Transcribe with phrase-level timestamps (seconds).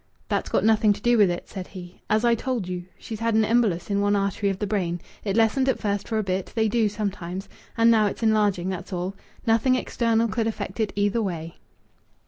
[0.29, 2.01] "That's got nothing to do with it," said he.
[2.09, 4.99] "As I told you, she's had an embolus in one artery of the brain.
[5.23, 8.91] It lessened at first for a bit they do sometimes and now it's enlarging, that's
[8.91, 9.15] all.
[9.45, 11.57] Nothing external could affect it either way."